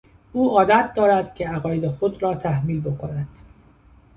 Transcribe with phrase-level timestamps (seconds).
[0.33, 3.29] او عادت دارد که عقاید خود را تحمیل بکند.